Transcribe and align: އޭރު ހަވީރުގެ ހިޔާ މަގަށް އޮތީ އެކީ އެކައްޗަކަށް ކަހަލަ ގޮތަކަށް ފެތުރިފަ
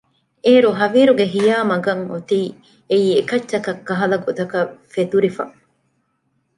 އޭރު 0.45 0.69
ހަވީރުގެ 0.79 1.25
ހިޔާ 1.33 1.55
މަގަށް 1.71 2.03
އޮތީ 2.11 2.39
އެކީ 2.89 3.09
އެކައްޗަކަށް 3.17 3.81
ކަހަލަ 3.87 4.17
ގޮތަކަށް 4.25 4.73
ފެތުރިފަ 4.93 5.43